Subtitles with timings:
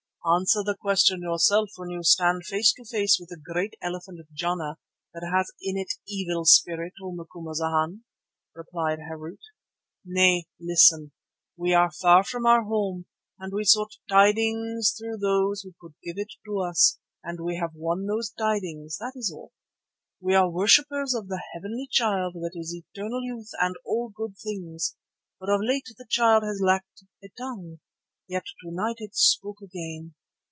[0.23, 4.77] "Answer the question yourself when you stand face to face with the great elephant Jana
[5.15, 8.01] that has in it an evil spirit, O Macumazana,"
[8.53, 9.39] replied Harût.
[10.05, 11.11] "Nay, listen.
[11.57, 13.07] We are far from our home
[13.39, 17.73] and we sought tidings through those who could give it to us, and we have
[17.73, 19.51] won those tidings, that is all.
[20.19, 24.95] We are worshippers of the Heavenly Child that is eternal youth and all good things,
[25.39, 27.79] but of late the Child has lacked a tongue.
[28.27, 30.13] Yet to night it spoke again.